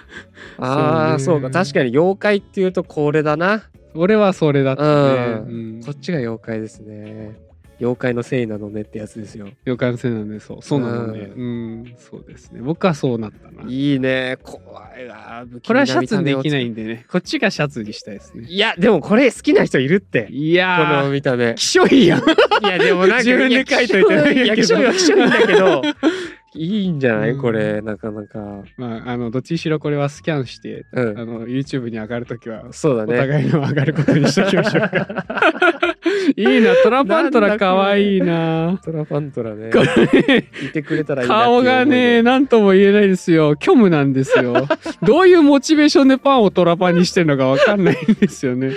[0.58, 3.63] ああそううか確かに妖怪っていうとこれだな。
[3.93, 5.82] 俺はそれだったね、ううん。
[5.86, 7.38] こっちが妖怪ですね
[7.79, 9.49] 妖怪のせいなのねってやつですよ。
[9.65, 10.57] 妖怪のせいなんでそう。
[10.61, 11.31] そうなのね。
[11.35, 11.95] うん。
[11.97, 12.61] そうですね。
[12.61, 13.69] 僕はそうなったな。
[13.69, 14.37] いいね。
[14.43, 14.59] 怖
[14.99, 17.05] いなこれはシャツにできない見んでね。
[17.09, 18.47] こっちがシャツにしたいですね。
[18.49, 20.27] いやでもこれ好きな人いるって。
[20.29, 21.03] いこやー。
[21.05, 21.55] の見た目。
[21.55, 22.19] きしょいやん。
[22.19, 22.23] い
[22.67, 25.81] やでもなんか自分で書いといてもいや気象いは気象いいんだけど
[26.55, 27.31] いいんじゃない？
[27.31, 35.25] うんこれなかなかまああのどっちにしろこれはスキャンしてうあんの YouTube に上がるときはそうだねお互いの上がることにしときましょうか。
[36.35, 38.79] いいな、トラパントラかわいいな。
[38.83, 39.69] トラパントラね
[40.63, 43.55] いてくれたらいい顔がね、思なんとも言えないですよ。
[43.62, 44.67] 虚無なんですよ。
[45.03, 48.71] どういうモチベーションでパンをトラパンにしてるのかわかんないんですよね。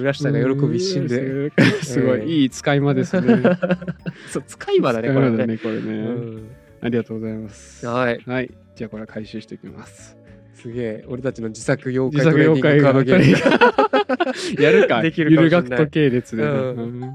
[0.00, 1.50] 浦下が喜び一心でうん。
[1.82, 3.42] すごうんい、いい使い魔ですね。
[4.30, 6.63] そう使い魔だねこれねこれうね。
[6.84, 7.86] んありがとうございます。
[7.86, 8.20] はい。
[8.26, 8.50] はい。
[8.76, 10.16] じゃあこれは回収していきます。
[10.54, 11.04] すげえ。
[11.08, 14.62] 俺たちの自作妖自怪トレーニングカードゲーム。
[14.62, 15.02] やるか。
[15.02, 15.62] できるかもしれない。
[15.62, 16.48] ゆる学徒系列でね。
[16.48, 16.56] うん。
[16.56, 17.12] うん。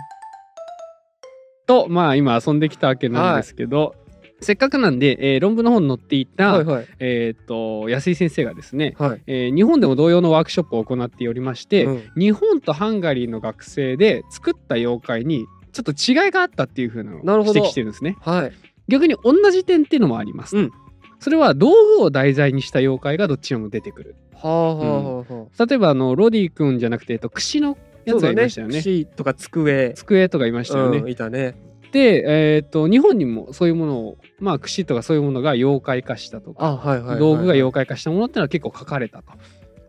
[1.66, 3.96] と、まあ今遊んできたわけなんですけど、
[4.42, 6.88] せっかくなんで、えー論文の方に載っていた、はいはい。
[7.00, 9.22] えっ、と、安井先生がですね、はい。
[9.28, 12.04] えー日本でも同様のワークショップを行っておりまして、うん。
[12.18, 18.16] 日本とハンガリーの学生で作った妖怪にちょっと違いがあったっていう風なのを指摘してるんですね。
[18.22, 18.52] はい
[18.90, 20.58] 逆に同じ点っていうのもあります。
[20.58, 20.72] うん
[21.20, 24.16] それは道具を題材にした妖怪がどっちにも出てくる。
[24.34, 28.78] はあはあはあはあ例えばあのロディ君じゃなくて、えっと、櫛のやつがいましたよね。
[28.78, 31.00] 串とか机机とかいましたよね。
[31.00, 31.56] うんいたね
[31.92, 32.24] で、
[32.56, 39.34] えっと日本にもそういうものをまあ櫛とかそういうものが妖怪化したとか、あはいはい道具が妖怪化したものってのは結構書かれたと。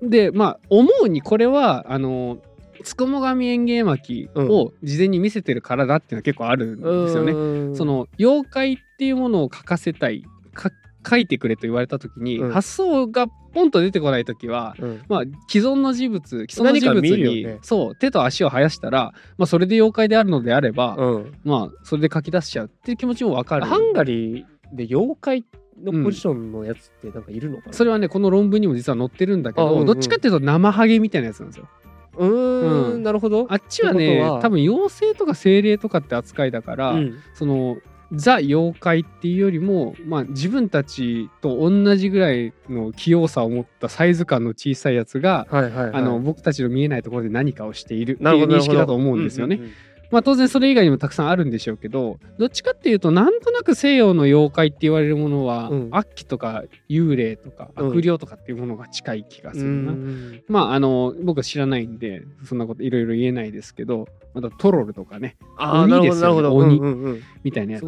[0.03, 2.39] でまあ思うにこれはあの
[2.85, 7.33] つくも神園芸巻を事前に見せてるからだっていうのは結構あるんですよね。
[7.71, 10.71] ねその妖怪っていうものを書かせたいか
[11.09, 12.51] 書いてくれと言われた時に、うん。
[12.53, 15.03] 発想がポンと出てこない時はうん。
[15.09, 21.35] まあ、既存の事物既存の事物に、よねそう手と足を生やしたら、まあ、それで妖怪であるのであれば、うん。
[21.45, 23.67] まあそれで書き出しちゃうっていう気持ちもわかる。
[23.67, 25.45] ハンガリーで妖怪
[25.83, 29.87] のポジションのやつってなんかいるのかな、それはねこの論文にも実は載ってるんだけど、あうんうん。
[29.87, 31.69] どっちかっていうと生ハゲみたいなやつなんですよ。
[32.17, 33.47] うーんうんなるほど。
[33.49, 37.19] あっちはね多分妖精とか精霊とかって扱いだから、うん。
[37.35, 37.79] その
[38.13, 45.95] ザ妖怪っていうよりも、まあ、自分たちと同じぐらいの器用さを持ったサイズ感の小さいやつが、はいはいはい。
[45.95, 49.57] あの僕たちの見えないところで何かをしているってないう認識だと思うんですよね。
[49.57, 49.75] うんうんうん
[50.11, 55.89] まあ当然それ以外にもたくさんあるんでしょうけどどっちかっていうとなんとなく西洋の妖怪って言われるものは、うん。
[55.93, 57.89] 悪鬼とか幽霊とかうん。
[57.89, 59.93] 悪霊とかっていうものが近い気がすうるな。
[59.93, 60.43] ん。
[60.49, 65.37] まああの僕は知らないんでそんなこといろいろ言えないですけどまたトロルとかね。
[65.59, 66.49] 鬼ですよね。
[66.49, 67.23] 鬼うんうんうん。
[67.45, 67.87] みたいなやつ。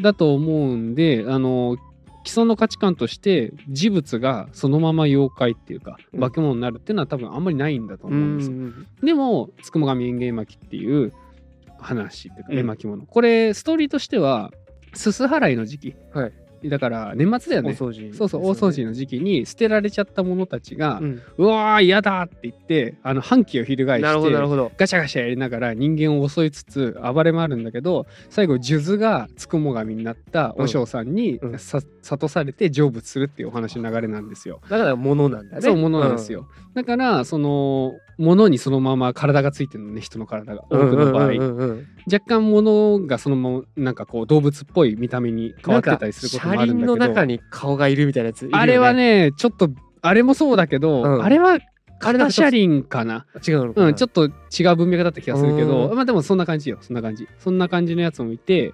[0.00, 1.76] だと思うんであの
[2.24, 6.20] 既存の価値観として事物がそのまま妖怪っていうかうん。
[6.20, 8.56] 化け物になるっていうのは多分あんまりないんだと思うんですよ。
[8.56, 11.12] うんでも「つくも神園芸巻」っていう
[11.86, 12.58] 話っていうかうん。
[12.58, 14.52] 絵巻物、これストーリーとしては
[14.94, 16.32] すす払いの時期、はい。
[16.64, 21.00] だから年末だよ大ね掃除、そうそう大掃除の時期に捨てられちゃったものたちが、
[21.36, 24.72] うわー嫌だって言ってあの反旗を翻なるほどなるしてほど。
[24.76, 31.58] ガシャガシャやりながら人間を襲いつつ暴れ回るんだけど最後数珠がつくも神になった和尚さんにうん。
[31.58, 34.60] さ諭されて成仏するっていうお話の流れなんですよ。
[34.68, 35.62] だから物なんだね。
[35.62, 40.64] そうものなんですよ、だからその物にそのまま体がついてるのね人の体が。
[40.70, 41.40] 多うんくの場合、うんうん。
[41.40, 46.92] うんうん若干物がそのままなんかこう動物っぽい見た目に変わってたりすることもあるんだけど。
[46.94, 49.70] 車輪の中に顔がいるみたいなやつね、あれはねちょっと
[50.02, 51.24] あれもそうだけど、うん。
[51.24, 51.58] あれは
[51.98, 53.26] 片車輪かな。
[53.46, 55.96] 違うのかな、うん、ちょっと違う文脈だった気がするけど、うん。
[55.96, 57.26] まあでもそんな感じよ、そんな感じ。
[57.38, 58.72] そんな感じのやつもいて、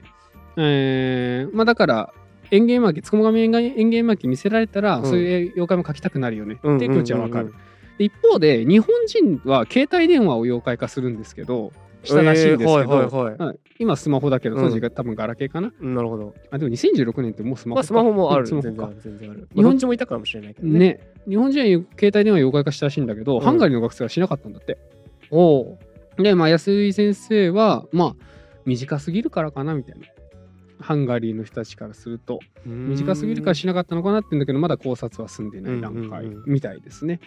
[0.56, 2.12] えー、まあだから、
[2.50, 5.06] 園芸巻き、つくも神園芸巻き見せられたら、うん。
[5.06, 7.46] そういう妖怪も描きたくなるよね、うんっていう気持ちはわかる。
[7.46, 7.62] うんうんで
[8.02, 11.72] 一方で、日本人は携帯電話を妖怪化するんですけど、
[12.04, 15.72] したらしいんですけど、えーはいはいはいはい今スマホだけど、うん当時が多分ガラケーかな？
[15.80, 16.34] うんなるほど。
[16.50, 17.74] あ、でも2016年ってもうスマホか。
[17.74, 18.42] まあスマホもある。
[18.42, 19.00] うんスマホか全然ある。
[19.02, 19.48] 全然ある。
[19.54, 20.78] 日本人もいたかもしれないけどね。
[20.78, 21.00] ね。
[21.28, 24.78] 日本人は携帯電話妖怪化したらしいんだけど、うんハンガリーの学生はしなかったんだって。
[25.30, 25.78] おお。
[26.18, 28.24] で、まあ、安井先生は、まあ、
[28.66, 30.06] 短すぎるからかなみたいな。
[30.80, 37.20] ハンガリーの人たちからすると短すぎるからしなかったのかなって言うんだけどまだ考察は済んでない段階うんうんうんみたいですね。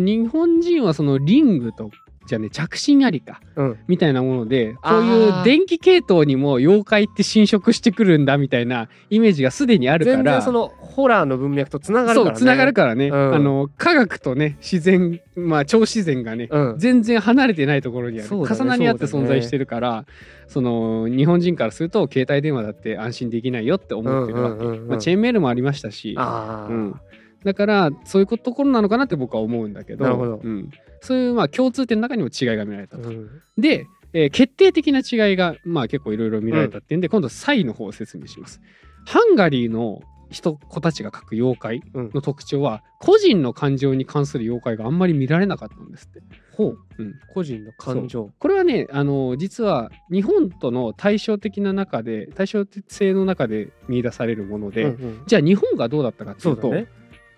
[0.00, 1.90] 日本人はそのリングと
[2.26, 3.78] じゃあね着信ありかうん。
[3.88, 12.30] みたいなものでこうあいーう電気系統にも妖怪って侵食してくるんだみたいなイメージがすでにあるから全然そのホラーの文脈とつながるからね。
[12.30, 13.34] そうつながるからね、うん。
[13.34, 16.78] あの科学とね自然まあ超自然がね、うん。
[16.78, 20.04] 全然離れてないところにある、ね重なり合って存在してるから
[20.46, 27.00] その日本人からすると携帯電話だって安心できないよって思ってるわけ、うんうんうんうんまあ、チェーンメールもありましたし、ああ、うん、
[27.44, 33.08] だからそういうところなのかなって僕は思うんだけどなるほどうん、そういうまあ共通点の中にも違いが見られたと。
[33.08, 38.60] うんで、えー決定的な違いがまあ結構いろいろ見られたっていうんで、今度サイの方を説明します。
[39.06, 40.00] ハンガリーの
[40.30, 46.22] 人子たちが描く妖怪うんの特徴は個人の感情に関する妖怪があんまり見られなかったんですって。
[46.56, 46.78] ほう。
[46.98, 48.30] うん、個人の感情。
[48.38, 56.86] これはねあの実は日本との対照的な中で対照性の中で見出されるもので、うんうんじゃあ日本がどうだったかっていうとね。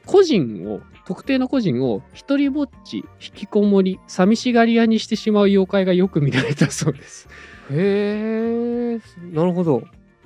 [0.06, 7.28] 個人を特定の個人を一人ぼっち引きこもり寂しがり屋にしてしまう妖怪がよく見られたそうです。
[7.70, 9.00] へえ、
[9.32, 9.82] なるほど。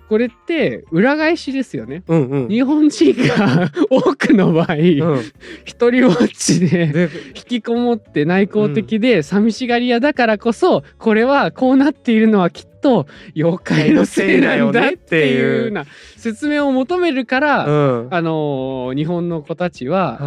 [0.09, 2.03] これって裏返しですよね。
[2.09, 2.49] うんうん。
[2.49, 5.23] 日本人が多くの場合、うん、
[5.65, 15.85] 一人ぼっちでで、引きこもって内向的で寂しがり屋だからこそ、これはこうなっているのはきっと妖怪のせいなんだっていうような
[16.17, 18.09] 説明を求めるから、うん。
[18.11, 20.19] あのー日本の子たちは。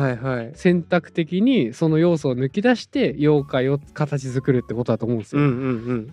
[0.54, 5.42] 選択的にその要素を抜き出して妖怪を形作るってことだと思うんですよ。
[5.42, 6.08] うんうんうん。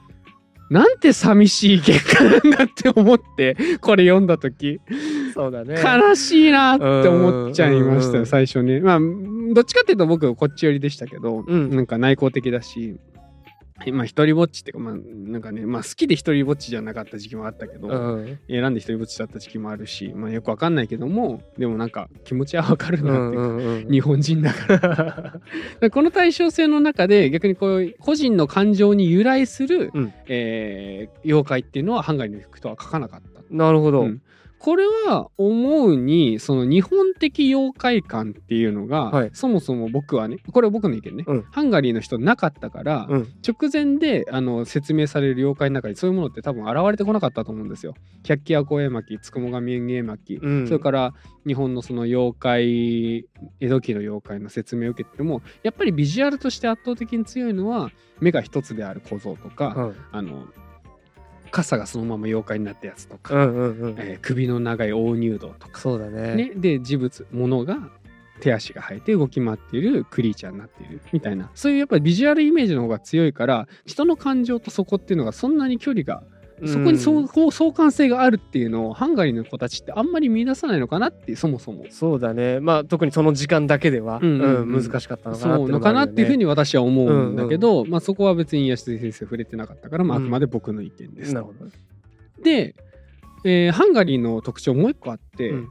[0.70, 4.80] なんて寂しい結果なんだって思って これ読んだ時
[5.32, 5.76] そうだね。
[5.82, 8.80] 悲しいなって思っちゃいましたようん最初ね。
[8.80, 8.98] まあ
[9.54, 12.96] どっちかっていうと僕こっち寄りでしたけど、うんなんか内向的だし。
[13.92, 18.38] まあ一人ぼっちっていうかまあなんかねまあ好きで一人ぼっちじゃなかった時期もあったけど、うん。
[18.48, 23.90] 選んで一人ぼっちだった時期もあるしまあよくわかんないけどもでもなんか気持ちはわかるうなっていうか、んうんうん。
[23.90, 25.40] 日本人だから
[25.80, 33.40] で この対称性の中で逆にこう個人の感情に由来する、うんえー妖怪っていうのはハンガリーの人は書かなかった。
[33.50, 34.02] なるほど。
[34.02, 34.22] うん
[34.58, 39.30] これは思うにその日本的妖怪観っていうのが、はい。
[39.32, 41.42] そもそも僕はねこれは僕の意見ね、うん。
[41.50, 43.28] ハンガリーの人なかったから、うん。
[43.46, 47.94] 直前であの説明される妖怪の中にそういうものって多分現れてこなかったと思うんですよ。
[48.24, 50.66] 百鬼夜行絵巻つくも神園芸巻、うん。
[50.66, 51.14] それから
[51.46, 53.28] 日本のその妖怪
[53.60, 57.90] 江戸期の妖怪の説明を受けてもやっぱりビジュアルとして圧倒的に強いのは
[58.20, 60.46] 目が一つである小僧とか、うんあの
[61.50, 63.94] 傘がそのまま妖怪になったやつとか、うんうんうん。
[63.98, 66.34] えー首の長い大入道とか、そうだね。
[66.34, 67.78] ね、で事物物が
[68.40, 76.22] 手足が生えて動き回っているクリーチャーになっているみたいなそういうやっぱりビジュアルイメージの方が強いから人の感情とそこっていうのがそんなに距離が
[76.66, 81.84] そこに相うん相相関性があるっていうのをハンガリーの子たちってあんまり見出さないのかなってそもそも。
[81.90, 82.60] そうだね。
[82.60, 84.74] まあ特にその時間だけでは、うんうんうん。
[84.74, 91.34] うん難しかったのかなってそうのかなっていうふうにに私は思うんだけど、まあ、そこは別に安井先生触れてなかったから、まあ、あうんくまで僕の意見です。
[91.34, 91.34] と。
[91.34, 91.70] なるほど。
[92.42, 92.74] で、
[93.44, 95.68] えーハンガリーの特徴もう一個あって、うん。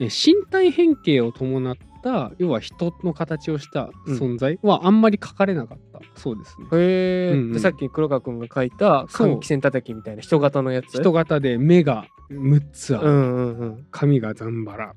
[0.00, 6.00] えー身体変形を伴った要は人の形をした存在はあんまり書かれなかった。
[6.14, 6.66] そうですね。
[6.72, 7.52] へえ、うんうん。
[7.52, 10.98] でさっき黒川くんが書いた換気扇叩きみたいな人型のやつ。
[10.98, 13.86] 人型で目が6つある、うんうんうん。
[13.90, 14.94] 髪がざんばら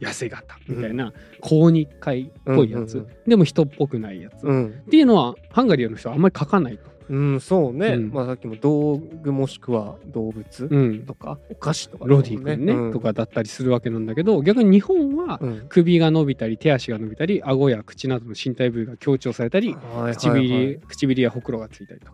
[0.00, 4.82] 痩せ型みたいな高日会っぽいやつ、うんうんでも人っぽくないやつ、っうん。
[4.90, 6.95] ていうのはハンガリーの人はあんまり書かないと。
[7.08, 8.10] うんそうね、うん。
[8.12, 11.06] まあさっきも道具もしくは動物うん。
[11.06, 12.92] とか、お菓子とかロディ君ね、うん。
[12.92, 15.66] とかだったりするわけなんだけど逆に日本はうん。
[15.68, 20.14] 首が伸びたり手足が伸びたり顎や口などの身体部位が強調されたりはいはいはい。
[20.16, 22.12] 唇唇やほくろがついたりとか、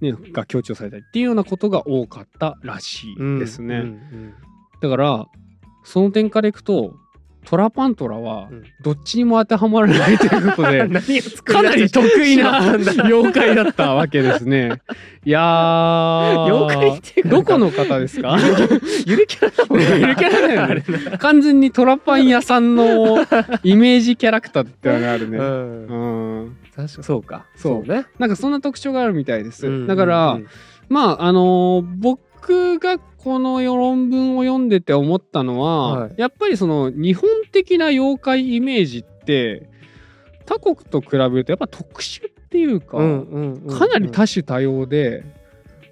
[0.00, 3.76] ね、が強調されたりっていうようなことが多かったらしいですね。
[3.76, 4.34] うんうん。
[4.80, 5.26] だから
[5.84, 6.94] その点からいくと
[7.48, 8.64] トラパントラはうん。
[8.82, 10.86] どっちにも当てはまらないということで
[11.44, 12.60] かなり得意な
[13.04, 14.82] 妖怪だったわけですね。
[15.24, 16.44] いやー。
[16.44, 18.36] 妖怪ってどこの方ですか？
[19.06, 20.84] ゆるキャラだもんゆるキャラだよね。
[21.18, 23.18] 完全にトラパン屋さんの
[23.62, 25.38] イメージキャラクターってのがあるね。
[25.38, 25.86] うん。
[25.86, 26.56] うん。
[26.76, 27.46] 確かそうか。
[27.56, 27.90] そう。
[27.90, 28.04] ね。
[28.18, 29.66] なんかそんな特徴があるみたいです。
[29.66, 29.86] うん。
[29.86, 30.46] だから、うん
[30.90, 36.14] まああのー僕がこの論文を読んでて思ったのは、はい。
[36.16, 39.68] やっぱりその日本的な妖怪イメージって
[40.46, 45.24] 他国と比べるとやっぱ特殊っていうか、うんうんうんかなり多種多様で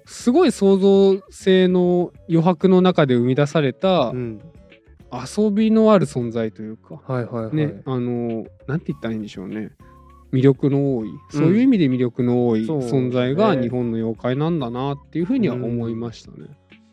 [0.05, 4.41] すごい創造性の余白の中で生み出されたうん。
[5.09, 9.71] 遊びのある存在というか、はいはいはい、ねあのなんて言ったらいいんでしょうね。
[10.33, 11.09] 魅力の多い。
[11.31, 16.47] そういう意味で魅力の多い存在が日本の妖怪なんだなっていうふうには思いましたね。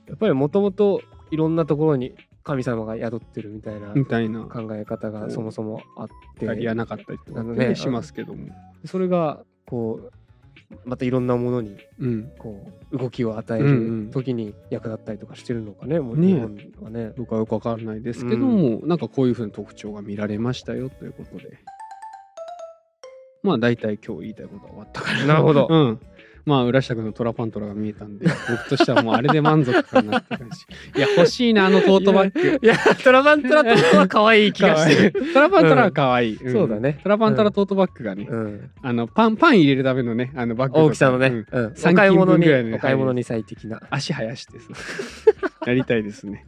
[0.07, 1.00] やっぱりもともと
[1.31, 8.48] いろんなところに神様が宿ってるみたいなみたいな考え方がそもそもあってやりやなかったりとかねねしますけども。
[8.85, 10.12] それがこう
[10.85, 17.12] またいろんなものにうんこう動きを与えうんうんる時に役立ったりとかしてるのかね、もうね日本はね。
[17.16, 21.59] 僕はよくわからないですけども、なんかこういうふうな特徴が見られましたよということで。
[23.42, 25.26] まあ大体今日言いたいことは終わったから。
[25.26, 26.00] なるほど うん。
[26.46, 30.98] まあ浦下君のトラパントラが見えたんで、僕としてはもうあれで満足かなって感じ。
[30.98, 32.61] いや、欲しいな、あのトートバッグ。
[32.62, 35.11] いや、トラバントラトは可愛い気がしてる。
[35.12, 35.33] る。
[35.33, 36.35] トラパントラは可愛い。
[36.35, 43.80] んそうだねトラパントラトートバッグがね、うん、あのパンパン入れるためのね、あのバッグ大きさのね、うんうんお三買い物に斤分ぐらいのねお買い物に最適な。
[43.90, 44.66] 足生やしてさ
[45.66, 46.46] やりたいですね。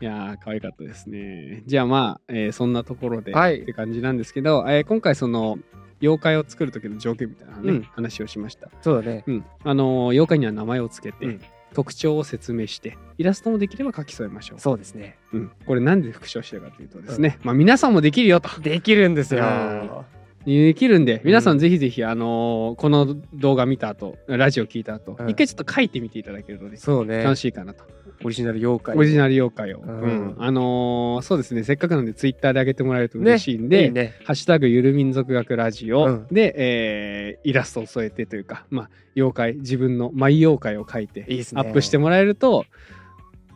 [0.00, 1.62] いやー可愛かったですね。
[1.66, 5.58] じゃあまあ、えーそんなところで、はいって感じなんですけど、えー今回その
[6.00, 8.68] 妖怪を作る時の条件みたいなね、うん話をしました。
[8.80, 9.24] そうだね。
[9.26, 11.40] うん、あのー妖怪には名前をつけて、うん
[11.74, 14.58] 特徴を説明してイラストもできれば書き添えましょう。
[14.58, 15.18] そうですね。
[15.34, 18.58] うん、これなんで復唱してるかというとですね、まあ皆さんもできるよと。
[18.62, 20.06] できるんですよ。
[20.46, 27.22] できるんで皆さんぜひぜひ、あのーこの動画見た後ラジオ聞いた後、うん一回ちょっと書いてみていただけるとねそうね。
[27.22, 27.84] 楽しいかなと。
[28.24, 28.96] オリジナル妖怪。
[28.96, 29.78] オリジナル妖怪を。
[29.78, 30.36] ううんん。
[30.38, 34.14] あのーそうですね、せっかくなんでツイッターで上げてもらえると嬉しいんで、いいね。
[34.24, 41.60] ハッシュタグゆる民族学ラジオうんで、えーイラストを添えてというか、まあ、妖怪、自分のマイ妖怪を描いていいですね。
[41.60, 42.64] アップしてもらえると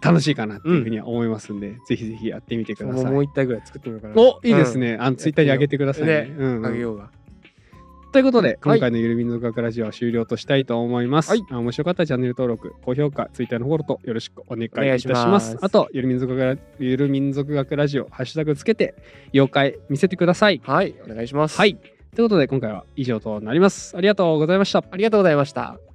[0.02, 3.12] 楽しいかなっていうふうには思いますんで、ぜひぜひやってみてください。
[3.12, 4.14] もう一体ぐらい作ってみようかな。
[4.16, 4.96] おいいですね。
[5.00, 6.22] あのツイッターに上げてくださいね。
[6.22, 7.10] ねうんうんあげようが。
[8.12, 11.30] ということで、はい今回のゆる民族学ラジオは終了としたいと思います。
[11.30, 15.26] はいあ面白かったらチャンネル登録、高評価、ツイッターのフォローとよろしくお願いいたします。
[15.26, 18.94] ますあと、ゆる民族学ゆる民族学ラジオ、ハッシュタグつけて、
[19.32, 20.60] 妖怪見せてください。
[20.64, 21.56] はい、お願いします。
[21.56, 21.76] はい。
[22.14, 23.96] ということで、今回は以上となります。
[23.96, 24.84] ありがとうございました。
[24.90, 25.91] ありがとうございました。